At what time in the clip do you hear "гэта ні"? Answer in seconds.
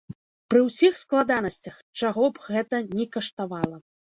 2.49-3.09